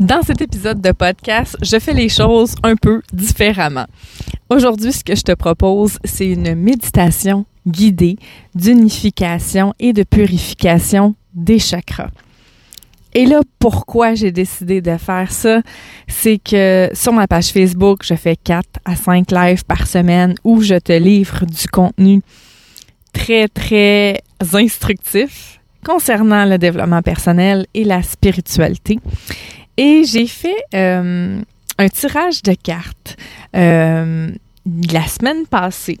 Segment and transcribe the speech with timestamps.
[0.00, 3.86] Dans cet épisode de podcast, je fais les choses un peu différemment.
[4.50, 8.18] Aujourd'hui, ce que je te propose, c'est une méditation guidée
[8.54, 12.10] d'unification et de purification des chakras.
[13.14, 15.62] Et là, pourquoi j'ai décidé de faire ça,
[16.06, 20.60] c'est que sur ma page Facebook, je fais 4 à 5 lives par semaine où
[20.60, 22.20] je te livre du contenu
[23.14, 24.20] très, très
[24.52, 28.98] instructif concernant le développement personnel et la spiritualité.
[29.76, 31.40] Et j'ai fait euh,
[31.78, 33.16] un tirage de cartes
[33.54, 34.30] euh,
[34.92, 35.98] la semaine passée.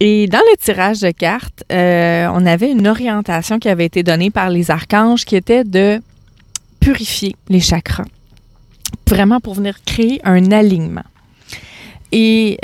[0.00, 4.30] Et dans le tirage de cartes, euh, on avait une orientation qui avait été donnée
[4.30, 6.00] par les archanges qui était de
[6.78, 8.04] purifier les chakras.
[9.08, 11.04] Vraiment pour venir créer un alignement.
[12.12, 12.58] Et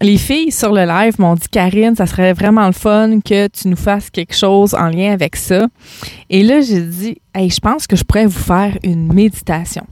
[0.00, 3.68] les filles sur le live m'ont dit Karine, ça serait vraiment le fun que tu
[3.68, 5.66] nous fasses quelque chose en lien avec ça.
[6.30, 9.86] Et là, j'ai dit hey, je pense que je pourrais vous faire une méditation.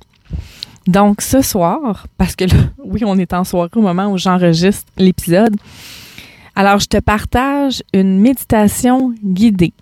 [0.86, 4.90] Donc ce soir, parce que là, oui, on est en soirée au moment où j'enregistre
[4.96, 5.56] l'épisode.
[6.54, 9.72] Alors, je te partage une méditation guidée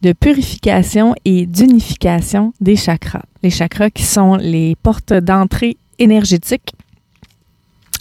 [0.00, 3.24] de purification et d'unification des chakras.
[3.42, 6.72] Les chakras qui sont les portes d'entrée énergétiques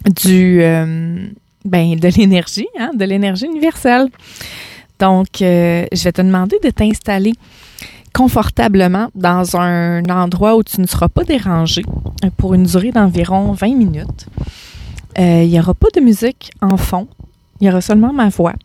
[0.05, 1.27] du euh,
[1.65, 4.07] ben, de l'énergie, hein, de l'énergie universelle.
[4.99, 7.33] Donc, euh, je vais te demander de t'installer
[8.13, 11.83] confortablement dans un endroit où tu ne seras pas dérangé
[12.23, 14.25] euh, pour une durée d'environ 20 minutes.
[15.17, 17.07] il n'y aura pas de musique en fond,
[17.59, 18.55] il y aura seulement ma voix.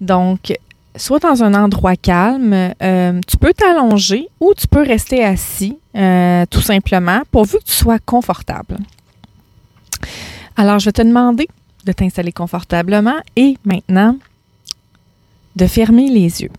[0.00, 0.52] Donc,
[0.96, 2.72] soit dans un endroit calme,
[3.26, 5.76] tu peux t'allonger ou tu peux rester assis
[6.50, 8.78] tout simplement pourvu que tu sois confortable.
[10.56, 11.48] Alors, je vais te demander
[11.84, 14.16] de t'installer confortablement et maintenant
[15.56, 16.50] de fermer les yeux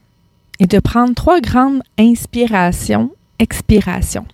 [0.60, 4.26] et de prendre trois grandes inspirations, expirations.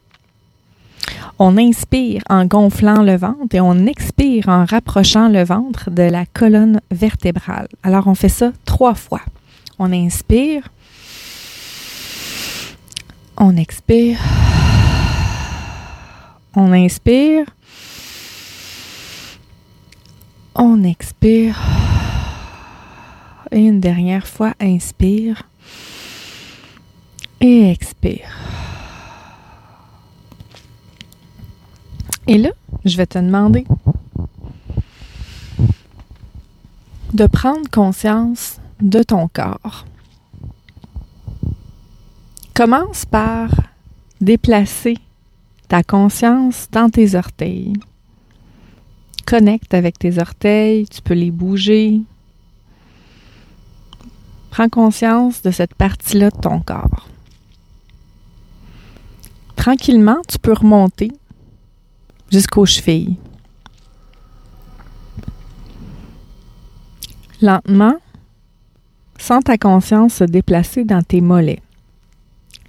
[1.39, 6.25] On inspire en gonflant le ventre et on expire en rapprochant le ventre de la
[6.25, 7.67] colonne vertébrale.
[7.81, 9.21] Alors on fait ça trois fois.
[9.79, 10.69] On inspire,
[13.37, 14.19] on expire,
[16.55, 17.45] on inspire,
[20.55, 21.59] on expire.
[23.51, 25.43] Et une dernière fois, inspire.
[27.39, 28.37] Et expire.
[32.27, 32.51] Et là,
[32.85, 33.65] je vais te demander
[37.13, 39.85] de prendre conscience de ton corps.
[42.53, 43.49] Commence par
[44.21, 44.97] déplacer
[45.67, 47.73] ta conscience dans tes orteils
[49.31, 52.01] connecte avec tes orteils, tu peux les bouger.
[54.49, 57.07] Prends conscience de cette partie-là de ton corps.
[59.55, 61.13] Tranquillement, tu peux remonter
[62.29, 63.15] jusqu'aux chevilles.
[67.41, 67.95] Lentement,
[69.17, 71.61] sens ta conscience se déplacer dans tes mollets.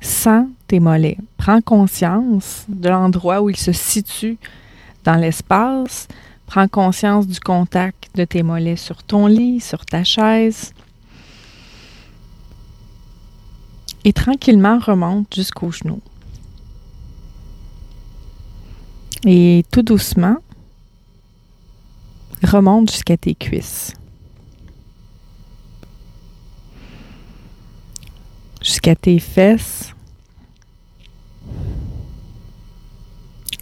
[0.00, 1.18] Sens tes mollets.
[1.38, 4.38] Prends conscience de l'endroit où ils se situent
[5.02, 6.06] dans l'espace
[6.52, 10.74] Prends conscience du contact de tes mollets sur ton lit, sur ta chaise.
[14.04, 16.02] Et tranquillement remonte jusqu'aux genoux.
[19.24, 20.36] Et tout doucement,
[22.42, 23.94] remonte jusqu'à tes cuisses.
[28.60, 29.94] Jusqu'à tes fesses.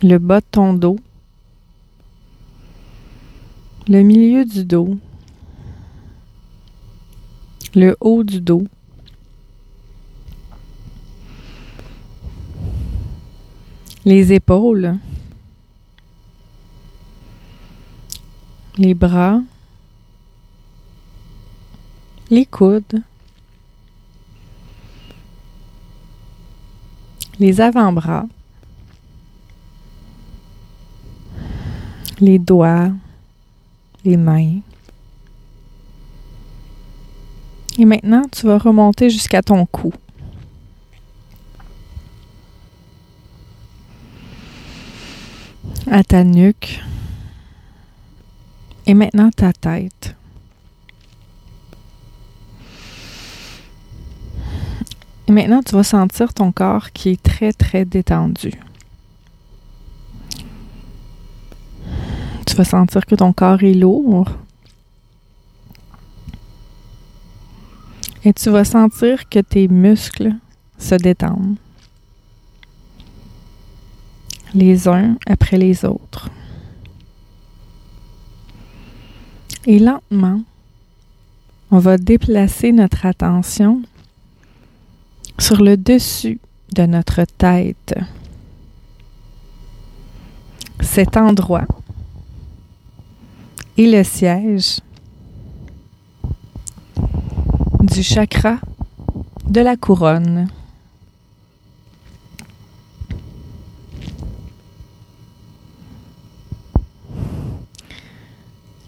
[0.03, 0.99] Le bas de ton dos
[3.89, 4.97] le milieu du dos,
[7.75, 8.65] le haut du dos,
[14.05, 14.97] les épaules,
[18.79, 19.41] les bras,
[22.31, 23.03] les coudes,
[27.39, 28.27] les avant-bras,
[32.21, 32.93] les doigts,
[34.05, 34.61] les mains.
[37.79, 39.93] Et maintenant, tu vas remonter jusqu'à ton cou.
[45.91, 46.81] À ta nuque.
[48.87, 50.14] Et maintenant ta tête.
[55.29, 58.52] Et maintenant, tu vas sentir ton corps qui est très, très détendu.
[62.50, 64.29] Tu vas sentir que ton corps est lourd.
[68.25, 70.35] Et tu vas sentir que tes muscles
[70.76, 71.56] se détendent.
[74.52, 76.29] les uns après les autres.
[79.64, 80.43] Et lentement,
[81.70, 83.82] on va déplacer notre attention
[85.38, 86.41] sur le dessus
[86.75, 87.94] de notre tête.
[90.81, 91.69] Cet endroit
[93.87, 94.81] le siège
[97.81, 98.59] du chakra
[99.49, 100.49] de la couronne.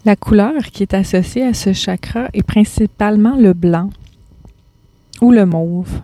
[0.05, 3.89] La couleur qui est associée à ce chakra est principalement le blanc
[5.21, 6.01] ou le mauve.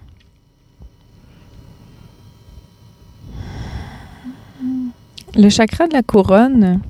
[5.35, 6.81] Le chakra de la couronne,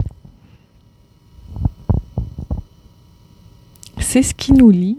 [4.12, 4.98] c'est ce qui nous lie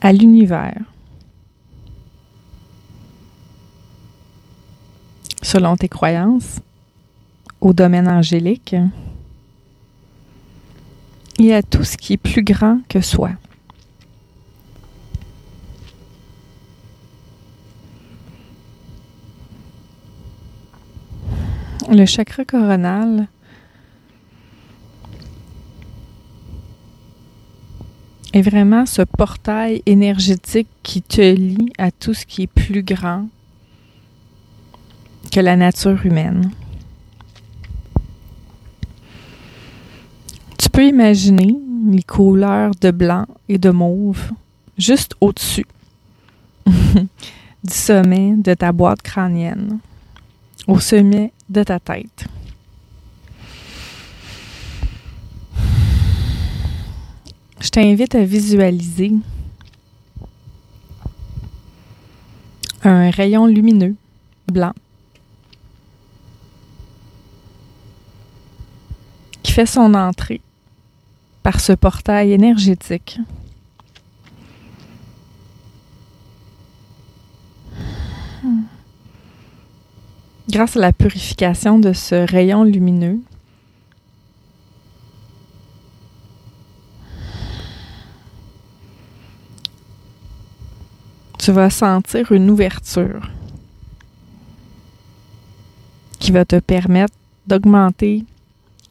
[0.00, 0.82] à l'univers.
[5.42, 6.58] Selon tes croyances,
[7.60, 8.74] au domaine angélique,
[11.38, 13.30] y a tout ce qui est plus grand que soi.
[21.88, 23.28] Le chakra coronal
[28.32, 33.28] est vraiment ce portail énergétique qui te lie à tout ce qui est plus grand
[35.32, 36.50] que la nature humaine.
[40.58, 41.56] Tu peux imaginer
[41.90, 44.30] les couleurs de blanc et de mauve
[44.76, 45.66] juste au-dessus
[46.66, 49.78] du sommet de ta boîte crânienne,
[50.66, 52.26] au sommet de ta tête.
[57.60, 59.12] Je t'invite à visualiser
[62.82, 63.94] un rayon lumineux
[64.50, 64.72] blanc
[69.42, 70.40] qui fait son entrée
[71.42, 73.18] par ce portail énergétique.
[80.48, 83.20] Grâce à la purification de ce rayon lumineux,
[91.40, 93.30] tu vas sentir une ouverture
[96.18, 97.14] qui va te permettre
[97.46, 98.26] d'augmenter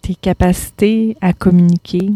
[0.02, 2.10] tes capacités à communiquer,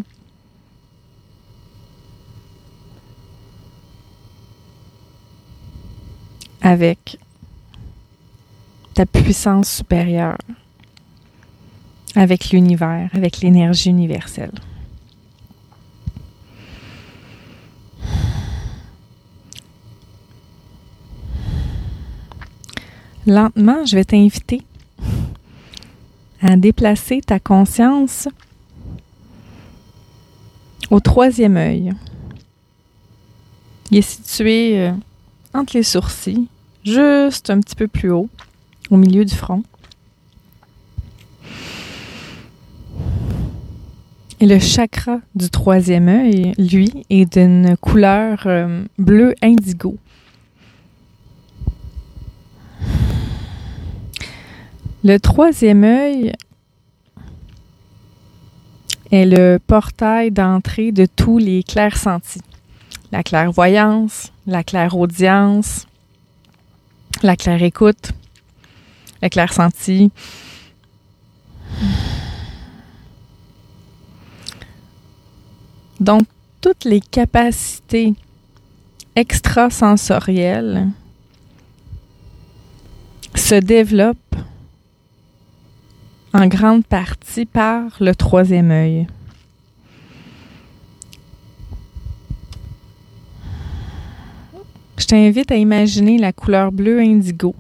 [6.63, 7.19] avec
[8.95, 10.39] ta puissance supérieure,
[12.15, 14.51] avec l'univers, avec l'énergie universelle.
[23.25, 24.61] Lentement, je vais t'inviter
[26.41, 28.27] à déplacer ta conscience
[30.89, 31.93] au troisième œil.
[33.91, 34.91] Il est situé euh,
[35.53, 36.47] entre les sourcils,
[36.83, 38.27] juste un petit peu plus haut,
[38.89, 39.63] au milieu du front.
[44.41, 49.95] Et le chakra du troisième œil, lui, est d'une couleur euh, bleu indigo.
[55.05, 56.31] Le troisième œil
[59.11, 62.39] est le portail d'entrée de tous les clairs sentis.
[63.11, 65.87] La clairvoyance, la clairaudience,
[67.21, 68.13] la claire écoute,
[69.21, 70.09] le clair senti.
[75.99, 76.21] Donc,
[76.61, 78.13] toutes les capacités
[79.17, 80.87] extrasensorielles
[83.35, 84.17] se développent
[86.33, 89.07] en grande partie par le troisième œil.
[94.97, 97.55] Je t'invite à imaginer la couleur bleu indigo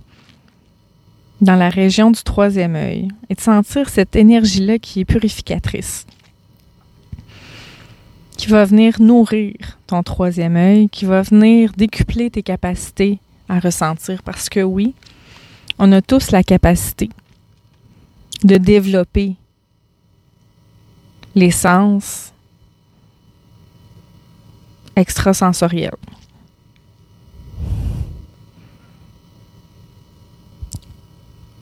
[1.41, 6.07] dans la région du troisième œil et de sentir cette énergie-là qui est purificatrice,
[8.37, 9.53] qui va venir nourrir
[9.85, 14.95] ton troisième œil, qui va venir décupler tes capacités à ressentir parce que oui,
[15.77, 17.09] on a tous la capacité
[18.43, 19.35] de développer
[21.35, 22.33] les sens
[24.95, 25.91] extrasensoriels.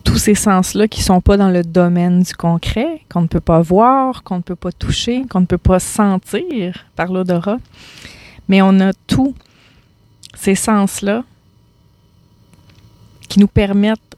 [0.04, 3.40] Tous ces sens-là qui ne sont pas dans le domaine du concret, qu'on ne peut
[3.40, 7.60] pas voir, qu'on ne peut pas toucher, qu'on ne peut pas sentir par l'odorat,
[8.50, 9.34] mais on a tous
[10.36, 11.24] ces sens-là
[13.30, 14.18] qui nous permettent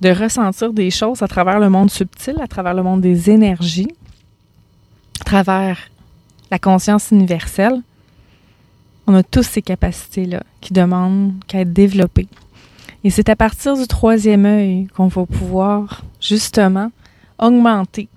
[0.00, 3.88] de ressentir des choses à travers le monde subtil, à travers le monde des énergies,
[5.20, 5.78] à travers
[6.50, 7.82] la conscience universelle.
[9.06, 12.28] On a tous ces capacités-là qui demandent qu'à être développées.
[13.04, 16.90] Et c'est à partir du troisième œil qu'on va pouvoir justement
[17.38, 18.08] augmenter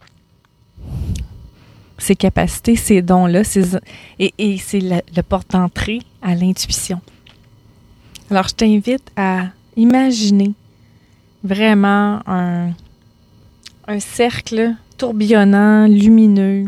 [1.98, 3.42] ces capacités, ces dons-là,
[4.20, 7.02] et, c'est le, le porte d'entrée à l'intuition.
[8.32, 10.54] Alors, je t'invite à imaginer
[11.44, 12.72] vraiment un,
[14.00, 16.68] cercle tourbillonnant, lumineux,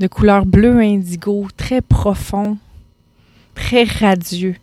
[0.00, 2.58] de couleur bleu indigo, très profond,
[3.54, 4.56] très radieux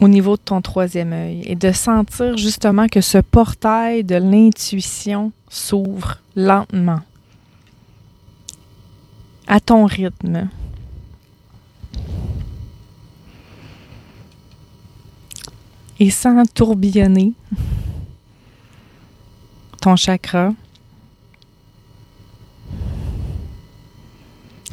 [0.00, 5.32] au niveau de ton troisième œil et de sentir justement que ce portail de l'intuition
[5.48, 7.00] s'ouvre lentement
[9.48, 10.48] à ton rythme.
[16.00, 17.32] Et sans tourbillonner
[19.80, 20.52] ton chakra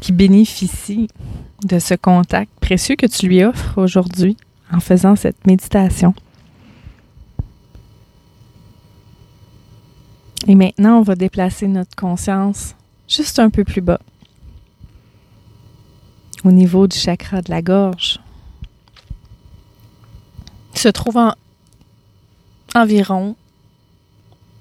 [0.02, 1.08] qui bénéficie
[1.64, 4.38] de ce contact précieux que tu lui offres aujourd'hui
[4.72, 6.14] en faisant cette méditation.
[10.48, 12.76] Et maintenant, on va déplacer notre conscience
[13.08, 14.00] juste un peu plus bas
[16.44, 18.20] au niveau du chakra de la gorge,
[20.86, 21.20] se trouve
[22.76, 23.36] environ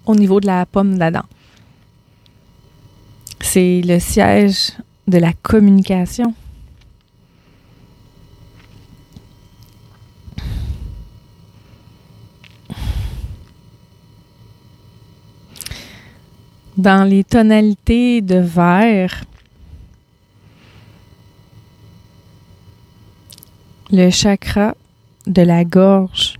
[0.06, 1.24] au niveau de la pomme d'Adam.
[3.40, 4.72] C'est le siège
[5.06, 6.32] de la communication.
[16.78, 19.24] Dans les tonalités de vert,
[23.90, 24.74] le chakra
[25.26, 26.34] de la gorge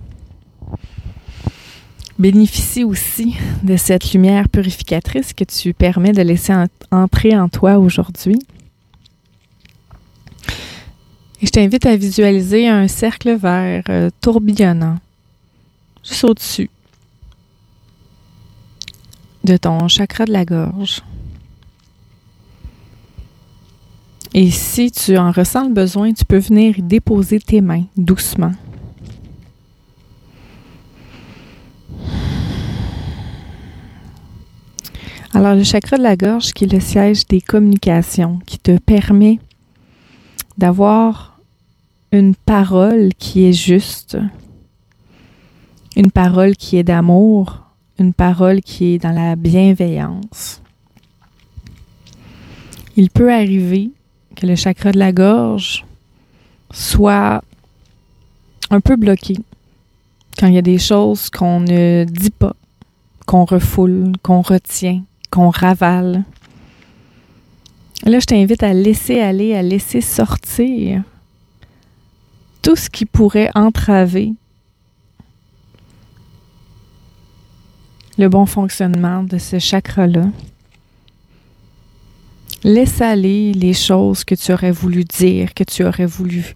[2.17, 6.53] bénéficie aussi de cette lumière purificatrice que tu permets de laisser
[6.91, 8.39] entrer en toi aujourd'hui.
[11.41, 14.97] Et je t'invite à visualiser un cercle vert euh, tourbillonnant
[16.03, 16.69] juste au-dessus
[19.43, 21.03] de ton chakra de la gorge.
[24.33, 28.53] Et si tu en ressens le besoin, tu peux venir y déposer tes mains doucement.
[35.35, 39.37] Alors, le chakra de la gorge, qui est le siège des communications, qui te permet
[40.57, 41.37] d'avoir
[42.13, 44.17] une parole qui est juste,
[45.97, 47.65] une parole qui est d'amour,
[47.99, 50.61] une parole qui est dans la bienveillance.
[52.95, 53.91] Il peut arriver
[54.37, 55.83] que le chakra de la gorge
[56.71, 57.43] soit
[58.69, 59.35] un peu bloqué
[60.39, 62.55] quand il y a des choses qu'on ne dit pas,
[63.25, 65.03] qu'on refoule, qu'on retient,
[65.35, 66.23] qu'on ravale.
[68.05, 71.03] Là, je t'invite à laisser aller, à laisser sortir
[72.61, 74.33] tout ce qui pourrait entraver
[78.17, 80.27] le bon fonctionnement de ce chakra-là.
[82.63, 86.55] Laisse aller les choses que tu aurais voulu dire, que tu aurais voulu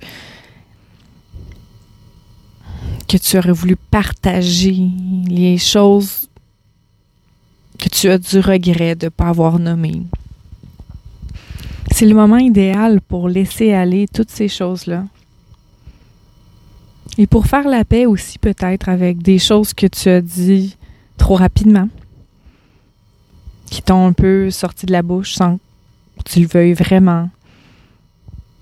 [3.10, 4.88] que tu aurais voulu partager,
[5.28, 6.29] les choses
[7.80, 10.04] que tu as du regret de ne pas avoir nommées.
[11.92, 15.06] C'est le moment idéal pour laisser aller toutes ces choses-là.
[17.18, 20.78] Et pour faire la paix aussi peut-être avec des choses que tu as dit
[21.18, 21.90] trop rapidement,
[23.70, 25.60] qui t'ont un peu sorti de la bouche sans
[26.26, 27.30] tu le veuilles vraiment,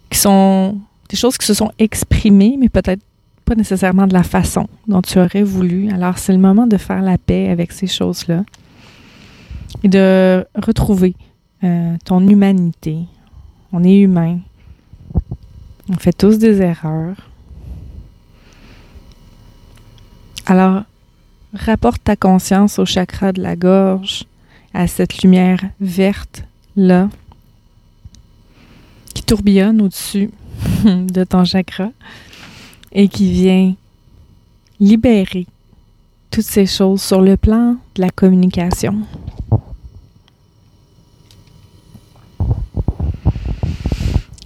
[0.10, 3.02] qui sont des choses qui se sont exprimées, mais peut-être
[3.46, 5.90] pas nécessairement de la façon dont tu aurais voulu.
[5.92, 8.44] Alors, c'est le moment de faire la paix avec ces choses-là
[9.84, 11.16] et de retrouver
[11.64, 13.00] euh, ton humanité.
[13.72, 14.40] On est humain.
[15.90, 17.30] On fait tous des erreurs.
[20.46, 20.84] Alors,
[21.54, 24.26] rapporte ta conscience au chakra de la gorge,
[24.74, 26.44] à cette lumière verte
[26.76, 27.10] là
[29.14, 30.30] qui tourbillonne au-dessus
[30.86, 31.90] de ton chakra
[32.92, 33.74] et qui vient
[34.80, 35.48] libérer
[36.30, 39.00] toutes ces choses sur le plan de la communication.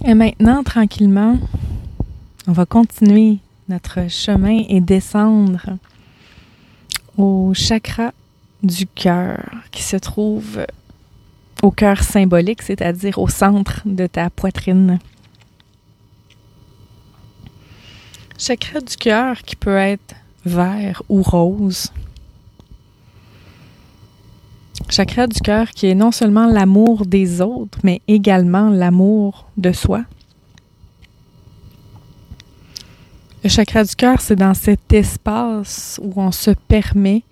[0.04, 1.38] Et maintenant, tranquillement,
[2.48, 5.78] on va continuer notre chemin et descendre
[7.16, 8.12] au chakra
[8.64, 9.38] du cœur
[9.70, 10.66] qui se trouve
[11.62, 14.98] au cœur symbolique, c'est-à-dire au centre de ta poitrine.
[18.38, 21.92] Chakra du cœur qui peut être vert ou rose.
[24.92, 30.04] Chakra du cœur qui est non seulement l'amour des autres, mais également l'amour de soi.
[33.42, 37.22] Le chakra du cœur, c'est dans cet espace où on se permet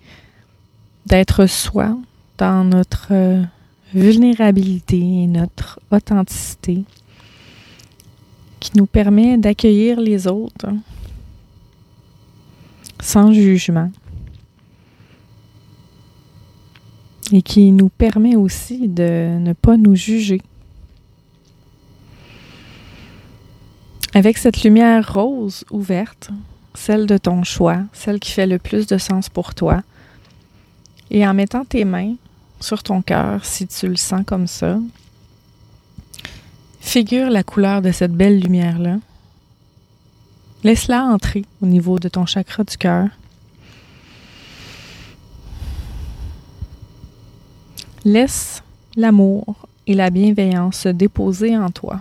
[1.05, 1.99] d'être soi,
[2.39, 3.43] dans notre euh,
[3.93, 6.85] vulnérabilité et notre authenticité,
[8.59, 10.73] qui nous permet d'accueillir les autres
[13.03, 13.91] sans jugement
[17.33, 20.43] et qui nous permet aussi de ne pas nous juger.
[24.15, 26.31] Avec cette lumière rose ouverte,
[26.75, 29.83] celle de ton choix, celle qui fait le plus de sens pour toi,
[31.11, 32.15] et en mettant tes mains
[32.61, 34.79] sur ton cœur, si tu le sens comme ça,
[36.81, 38.99] figure la couleur de cette belle lumière-là.
[40.65, 43.09] Laisse-la entrer au niveau de ton chakra du cœur.
[48.05, 48.63] Laisse
[48.97, 52.01] l'amour et la bienveillance se déposer en toi.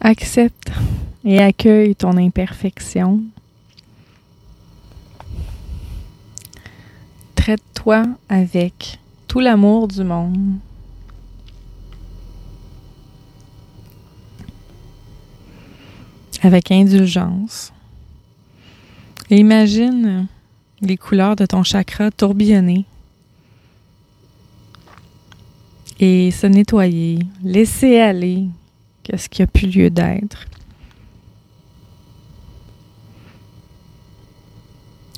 [0.00, 0.70] Accepte
[1.24, 3.20] et accueille ton imperfection.
[7.34, 8.98] Traite-toi avec
[9.28, 10.58] tout l'amour du monde.
[16.44, 17.72] Avec indulgence.
[19.30, 20.26] Et imagine
[20.82, 22.84] les couleurs de ton chakra tourbillonner
[25.98, 28.44] et se nettoyer, laisser aller
[29.02, 30.44] qu'est-ce qui a pu lieu d'être.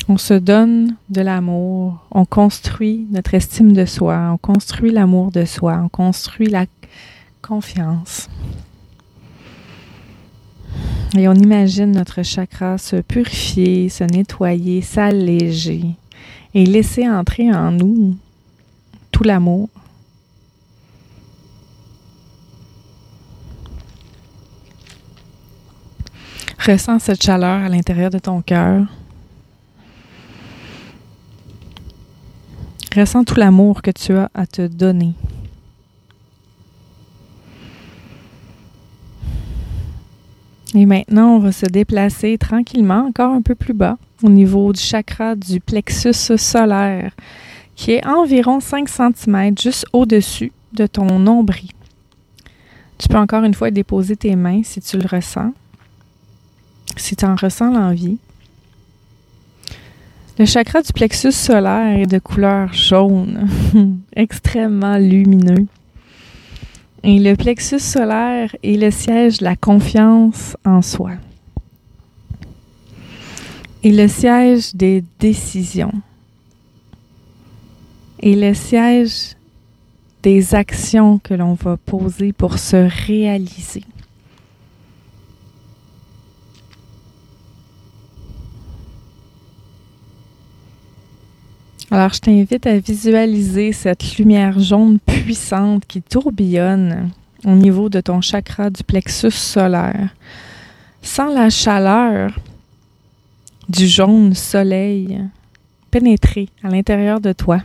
[0.09, 5.45] On se donne de l'amour, on construit notre estime de soi, on construit l'amour de
[5.45, 6.67] soi, on construit la
[7.43, 8.29] confiance.
[11.15, 15.85] Et on imagine notre chakra se purifier, se nettoyer, s'alléger
[16.55, 18.17] et laisser entrer en nous
[19.13, 19.69] tout l'amour,
[26.67, 28.87] Ressens cette chaleur à l'intérieur de ton cœur.
[32.97, 35.15] Ressens tout l'amour que tu as à te donner.
[40.77, 44.81] Et maintenant, on va se déplacer tranquillement encore un peu plus bas au niveau du
[44.81, 47.13] chakra du plexus solaire
[47.75, 51.71] qui est environ 5 cm juste au-dessus de ton nombril.
[52.99, 55.53] Tu peux encore une fois déposer tes mains si tu le ressens
[56.97, 58.19] si tu en ressens l'envie.
[60.39, 63.49] Le chakra du plexus solaire est de couleur jaune,
[64.17, 65.67] extrêmement lumineux.
[67.09, 71.13] Et le plexus solaire est le siège de la confiance en soi.
[73.85, 75.93] Et le siège des décisions.
[78.19, 79.37] Et le siège
[80.25, 83.85] des actions que l'on va poser pour se réaliser.
[91.97, 97.09] Alors, je t'invite à visualiser cette lumière jaune puissante qui tourbillonne
[97.43, 100.15] au niveau de ton chakra du plexus solaire.
[101.01, 102.39] Sens la chaleur
[103.71, 105.23] du jaune soleil
[105.91, 107.63] pénétrer à l'intérieur de toi.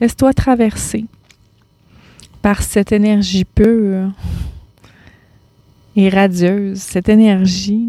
[0.00, 1.06] Laisse-toi traverser
[2.42, 4.12] par cette énergie pure
[5.96, 7.88] et radieuse, cette énergie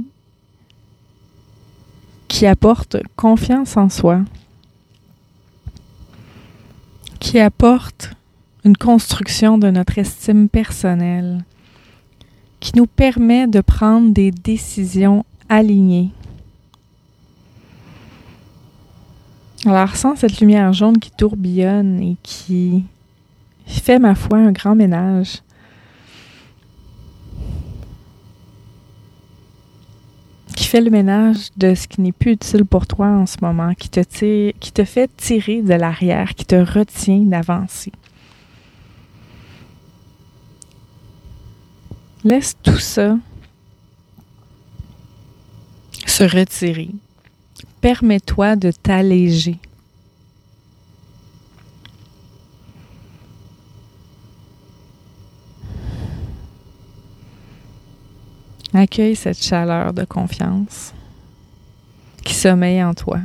[2.27, 4.21] qui apporte confiance en soi,
[7.21, 8.09] qui apporte
[8.65, 11.45] une construction de notre estime personnelle,
[12.59, 16.09] qui nous permet de prendre des décisions alignées.
[19.65, 22.83] Alors, sans cette lumière jaune qui tourbillonne et qui
[23.67, 25.43] fait, ma foi, un grand ménage,
[30.71, 33.89] fait le ménage de ce qui n'est plus utile pour toi en ce moment, qui
[33.89, 37.91] te, tire, qui te fait tirer de l'arrière, qui te retient d'avancer.
[42.23, 43.17] Laisse tout ça
[46.05, 46.91] se retirer.
[47.81, 49.59] Permets-toi de t'alléger.
[58.73, 60.93] Accueille cette chaleur de confiance
[62.23, 63.19] qui sommeille en toi,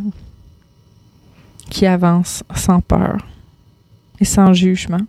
[1.70, 3.18] qui avance sans peur
[4.18, 5.06] et sans jugement.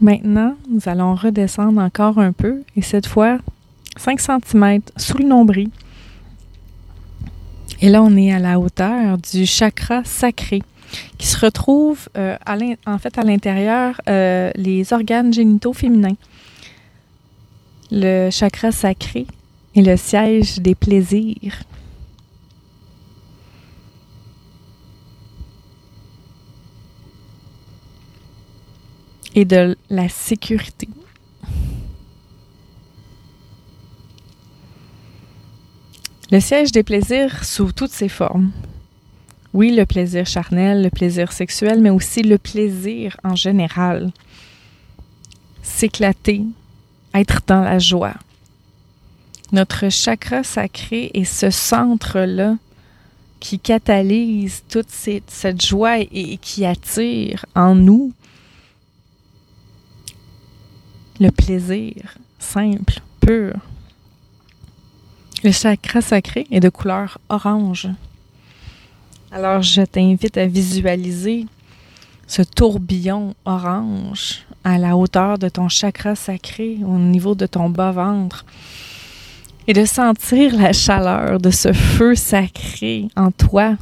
[0.00, 3.38] Maintenant, nous allons redescendre encore un peu et cette fois
[3.96, 5.70] 5 cm sous le nombril.
[7.82, 10.62] Et là, on est à la hauteur du chakra sacré
[11.18, 12.36] qui se retrouve euh,
[12.86, 16.16] en fait à l'intérieur euh, les organes génitaux féminins.
[17.90, 19.26] Le chakra sacré
[19.74, 21.64] est le siège des plaisirs.
[29.34, 30.88] et de la sécurité.
[36.30, 38.52] Le siège des plaisirs sous toutes ses formes.
[39.52, 44.12] Oui, le plaisir charnel, le plaisir sexuel, mais aussi le plaisir en général.
[45.62, 46.44] S'éclater,
[47.14, 48.14] être dans la joie.
[49.52, 52.56] Notre chakra sacré est ce centre-là
[53.40, 58.12] qui catalyse toute cette, joie et qui attire en nous
[61.18, 63.54] le plaisir simple, pur.
[65.42, 67.88] Le chakra sacré est de couleur orange.
[69.32, 71.46] Alors je t'invite à visualiser
[72.26, 78.44] ce tourbillon orange à la hauteur de ton chakra sacré, au niveau de ton bas-ventre,
[79.68, 83.76] et de sentir la chaleur de ce feu sacré en toi.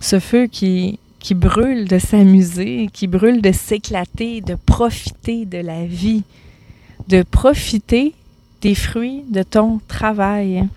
[0.00, 5.84] Ce feu qui, qui brûle de s'amuser, qui brûle de s'éclater, de profiter de la
[5.84, 6.22] vie,
[7.08, 8.14] de profiter
[8.60, 10.68] des fruits de ton travail.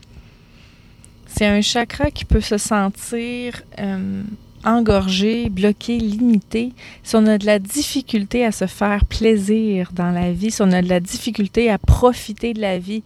[1.37, 4.23] C'est un chakra qui peut se sentir euh,
[4.63, 6.71] engorgé, bloqué, limité.
[7.03, 10.71] Si on a de la difficulté à se faire plaisir dans la vie, si on
[10.71, 13.03] a de la difficulté à profiter de la vie,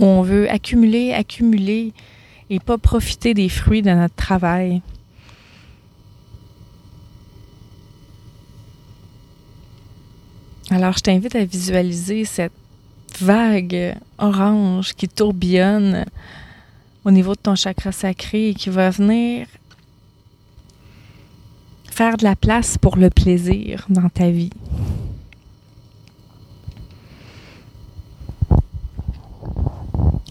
[0.00, 1.92] où on veut accumuler, accumuler
[2.50, 4.82] et pas profiter des fruits de notre travail.
[10.70, 12.50] Alors, je t'invite à visualiser cette
[13.20, 16.04] vague orange qui tourbillonne
[17.06, 19.46] au niveau de ton chakra sacré qui va venir
[21.88, 24.50] faire de la place pour le plaisir dans ta vie.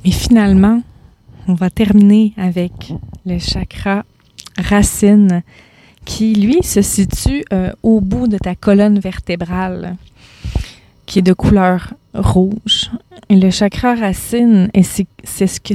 [0.03, 0.83] Et finalement,
[1.47, 2.93] on va terminer avec
[3.25, 4.03] le chakra
[4.57, 5.43] racine
[6.03, 9.95] qui, lui, se situe euh, au bout de ta colonne vertébrale,
[11.05, 12.91] qui est de couleur rouge.
[13.29, 14.69] Et le chakra racine,
[15.23, 15.73] c'est ce que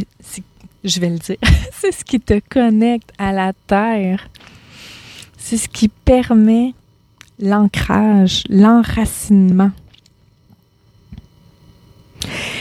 [0.84, 1.36] je vais le dire,
[1.72, 4.28] c'est ce qui te connecte à la terre.
[5.36, 6.74] C'est ce qui permet
[7.38, 9.72] l'ancrage, l'enracinement.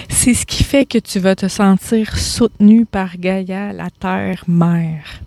[0.07, 5.21] C'est ce qui fait que tu vas te sentir soutenu par Gaïa, la terre-mère.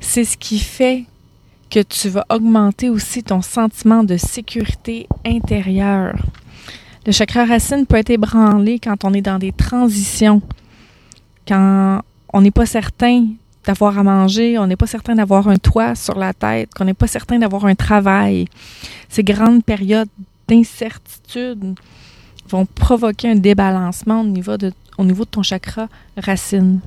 [0.00, 1.04] C'est ce qui fait
[1.70, 6.16] que tu vas augmenter aussi ton sentiment de sécurité intérieure.
[7.06, 10.42] Le chakra racine peut être ébranlé quand on est dans des transitions
[11.46, 12.02] quand
[12.32, 13.26] on n'est pas certain
[13.64, 16.94] d'avoir à manger, on n'est pas certain d'avoir un toit sur la tête, qu'on n'est
[16.94, 18.46] pas certain d'avoir un travail.
[19.08, 20.08] Ces grandes périodes
[20.48, 21.74] d'incertitude
[22.48, 24.72] vont provoquer un débalancement au niveau de,
[25.30, 26.80] ton chakra racine.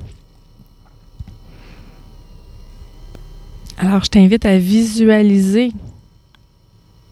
[3.77, 5.71] Alors, je t'invite à visualiser,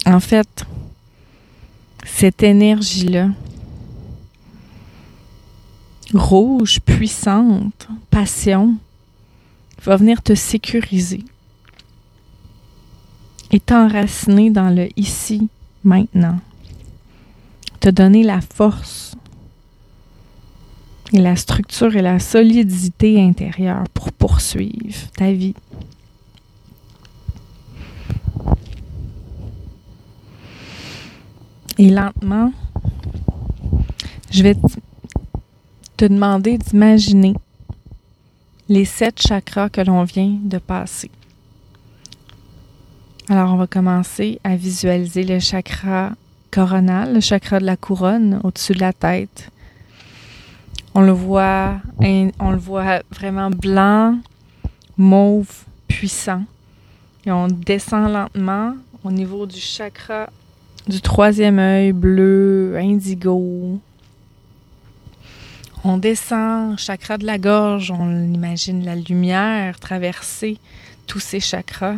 [0.06, 0.66] en fait,
[2.06, 3.30] cette énergie-là
[6.14, 8.76] rouge, puissante, passion,
[9.84, 11.24] va venir te sécuriser
[13.52, 15.50] et t'enraciner dans le ici,
[15.84, 16.40] maintenant.
[17.80, 19.16] Te donner la force
[21.12, 25.54] et la structure et la solidité intérieure pour poursuivre ta vie.
[31.78, 32.52] Et lentement,
[34.32, 34.56] je vais
[36.06, 37.36] demander d'imaginer
[38.70, 41.12] les sept chakras que l'on vient de passer.
[43.30, 46.12] Alors, on va commencer à visualiser le chakra
[46.52, 49.50] coronal, le chakra de la couronne au-dessus de la tête.
[50.94, 54.18] On le voit, on le voit vraiment blanc,
[54.98, 56.44] mauve, puissant.
[57.26, 60.30] Et on descend lentement au niveau du chakra
[60.88, 63.80] du troisième œil bleu, indigo,
[65.84, 70.58] on descend, chakra de la gorge, on imagine la lumière traverser
[71.08, 71.98] tous ces chakras.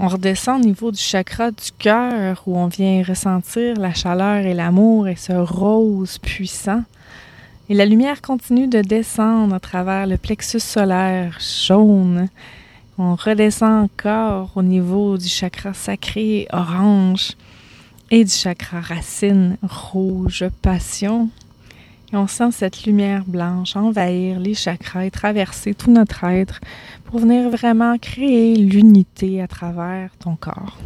[0.00, 4.54] On redescend au niveau du chakra du cœur où on vient ressentir la chaleur et
[4.54, 6.82] l'amour et ce rose puissant.
[7.68, 12.28] Et la lumière continue de descendre à travers le plexus solaire jaune.
[12.98, 17.36] On redescend encore au niveau du chakra sacré orange
[18.10, 21.28] et du chakra racine rouge passion.
[22.12, 26.60] On sent cette lumière blanche envahir les chakras traverser tout notre être
[27.04, 30.76] pour venir vraiment créer l'unité à travers ton corps.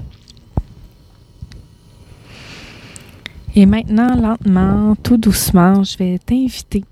[3.56, 6.84] Et maintenant, lentement, tout doucement, je vais t'inviter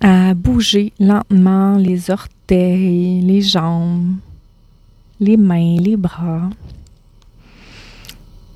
[0.00, 4.14] à bouger lentement les orteils, les jambes,
[5.18, 6.48] les mains, les bras,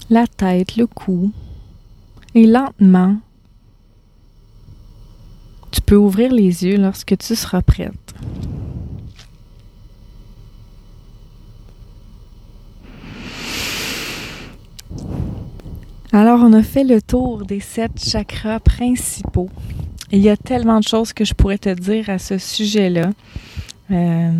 [0.08, 1.32] la tête, le cou.
[2.34, 3.16] Et lentement,
[5.70, 7.92] tu peux ouvrir les yeux lorsque tu seras prête.
[16.12, 19.50] Alors, on a fait le tour des sept chakras principaux.
[20.12, 23.10] Il y a tellement de choses que je pourrais te dire à ce sujet-là.
[23.90, 24.32] Euh,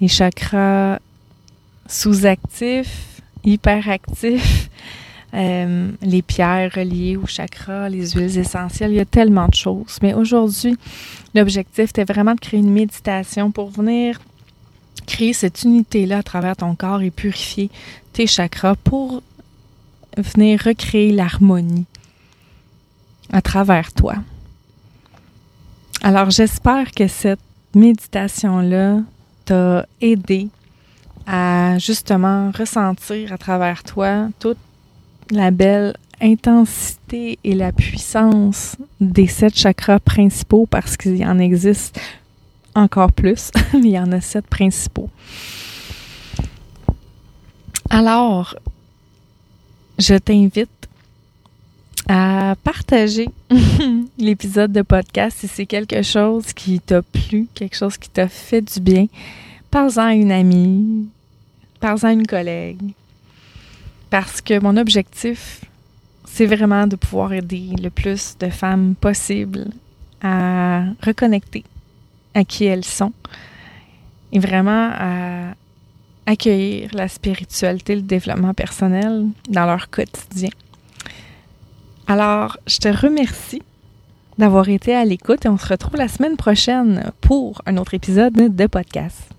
[0.00, 0.98] les chakras
[1.86, 4.68] sous-actifs, hyperactifs,
[5.36, 9.98] euh, les pierres reliées aux chakras, les huiles essentielles, il y a tellement de choses.
[10.02, 10.76] Mais aujourd'hui,
[11.34, 14.18] l'objectif était vraiment de créer une méditation pour venir
[15.06, 17.70] créer cette unité-là à travers ton corps et purifier
[18.12, 19.22] tes chakras pour
[20.16, 21.84] venir recréer l'harmonie
[23.32, 24.14] à travers toi.
[26.02, 27.40] Alors, j'espère que cette
[27.74, 29.00] méditation-là
[29.44, 30.48] t'a aidé
[31.26, 34.58] à justement ressentir à travers toi toute
[35.30, 42.00] la belle intensité et la puissance des sept chakras principaux parce qu'il y en existe
[42.74, 45.10] encore plus, mais il y en a sept principaux.
[47.90, 48.56] Alors,
[49.98, 50.70] je t'invite
[52.08, 53.28] à partager
[54.18, 58.62] l'épisode de podcast si c'est quelque chose qui t'a plu, quelque chose qui t'a fait
[58.62, 59.06] du bien.
[59.70, 61.08] Parle-en à une amie,
[61.80, 62.92] parle-en à une collègue.
[64.10, 65.64] Parce que mon objectif,
[66.24, 69.66] c'est vraiment de pouvoir aider le plus de femmes possible
[70.22, 71.64] à reconnecter
[72.34, 73.12] à qui elles sont
[74.32, 75.54] et vraiment à
[76.26, 80.50] accueillir la spiritualité, le développement personnel dans leur quotidien.
[82.06, 83.62] Alors, je te remercie
[84.38, 88.54] d'avoir été à l'écoute et on se retrouve la semaine prochaine pour un autre épisode
[88.54, 89.35] de podcast.